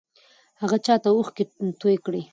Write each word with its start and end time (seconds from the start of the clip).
هغه 0.61 0.77
چا 0.85 0.95
ته 1.03 1.09
اوښکې 1.15 1.43
توې 1.79 1.97
کړې؟ 2.05 2.21